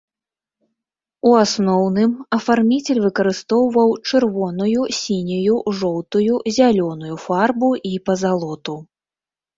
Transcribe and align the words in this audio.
У 1.31 1.33
асноўным, 1.43 2.15
афарміцель 2.37 3.03
выкарыстоўваў 3.03 3.93
чырвоную, 4.09 4.81
сінюю, 5.01 5.61
жоўтую, 5.83 6.43
зялёную 6.59 7.15
фарбу 7.27 7.71
і 7.91 7.93
пазалоту. 8.09 8.75